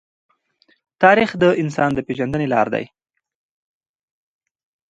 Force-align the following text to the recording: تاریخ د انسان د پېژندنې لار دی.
تاریخ 1.03 1.29
د 1.41 1.43
انسان 1.61 1.89
د 1.93 1.99
پېژندنې 2.07 2.47
لار 2.53 2.67
دی. 2.73 2.85